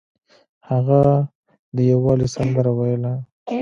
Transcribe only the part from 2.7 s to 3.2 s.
ویله.